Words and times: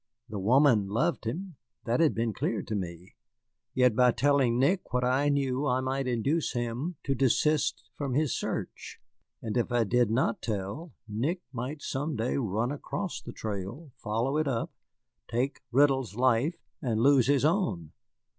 The 0.29 0.39
woman 0.39 0.87
loved 0.87 1.25
him, 1.25 1.57
that 1.85 1.99
had 1.99 2.15
been 2.15 2.33
clear 2.33 2.63
to 2.63 2.73
me; 2.73 3.13
yet, 3.75 3.95
by 3.95 4.11
telling 4.11 4.57
Nick 4.57 4.91
what 4.91 5.03
I 5.03 5.29
knew 5.29 5.67
I 5.67 5.79
might 5.79 6.07
induce 6.07 6.53
him 6.53 6.95
to 7.03 7.13
desist 7.13 7.87
from 7.95 8.15
his 8.15 8.35
search, 8.35 8.99
and 9.43 9.55
if 9.55 9.71
I 9.71 9.83
did 9.83 10.09
not 10.09 10.41
tell, 10.41 10.91
Nick 11.07 11.43
might 11.53 11.83
some 11.83 12.15
day 12.15 12.37
run 12.37 12.71
across 12.71 13.21
the 13.21 13.31
trail, 13.31 13.91
follow 13.95 14.37
it 14.37 14.47
up, 14.47 14.71
take 15.27 15.61
Riddle's 15.71 16.15
life, 16.15 16.55
and 16.81 16.99
lose 16.99 17.27
his 17.27 17.45
own. 17.45 17.91